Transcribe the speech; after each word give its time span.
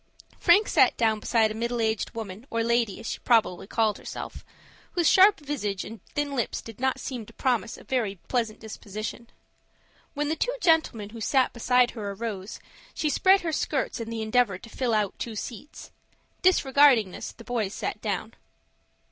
Frank 0.39 0.67
sat 0.67 0.97
down 0.97 1.19
beside 1.19 1.51
a 1.51 1.53
middle 1.53 1.79
aged 1.79 2.15
woman, 2.15 2.47
or 2.49 2.63
lady, 2.63 2.99
as 2.99 3.05
she 3.05 3.19
probably 3.19 3.67
called 3.67 3.99
herself, 3.99 4.43
whose 4.93 5.07
sharp 5.07 5.39
visage 5.39 5.85
and 5.85 6.03
thin 6.15 6.35
lips 6.35 6.59
did 6.63 6.79
not 6.79 6.99
seem 6.99 7.23
to 7.23 7.33
promise 7.33 7.77
a 7.77 7.83
very 7.83 8.15
pleasant 8.27 8.59
disposition. 8.59 9.27
When 10.15 10.27
the 10.27 10.35
two 10.35 10.55
gentlemen 10.59 11.11
who 11.11 11.21
sat 11.21 11.53
beside 11.53 11.91
her 11.91 12.13
arose, 12.13 12.59
she 12.95 13.11
spread 13.11 13.41
her 13.41 13.53
skirts 13.53 13.99
in 13.99 14.09
the 14.09 14.23
endeavor 14.23 14.57
to 14.57 14.69
fill 14.69 15.13
two 15.19 15.35
seats. 15.35 15.91
Disregarding 16.41 17.11
this, 17.11 17.31
the 17.31 17.43
boys 17.43 17.75
sat 17.75 18.01
down. 18.01 18.33